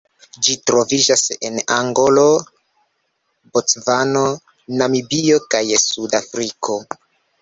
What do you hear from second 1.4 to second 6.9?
en Angolo, Bocvano, Namibio kaj Sudafriko.